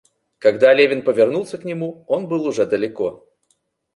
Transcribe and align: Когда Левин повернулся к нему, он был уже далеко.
Когда 0.39 0.73
Левин 0.73 1.03
повернулся 1.03 1.59
к 1.59 1.63
нему, 1.63 2.05
он 2.07 2.27
был 2.27 2.47
уже 2.47 2.65
далеко. 2.65 3.27